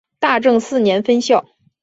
[0.17, 1.45] 大正四年分校。